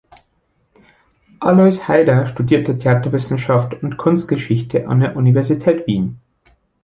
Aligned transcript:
Alois 1.41 1.87
Haider 1.87 2.25
studierte 2.25 2.75
Theaterwissenschaft 2.75 3.83
und 3.83 3.97
Kunstgeschichte 3.97 4.87
an 4.87 4.99
der 4.99 5.15
Universität 5.15 5.85
Wien. 5.85 6.19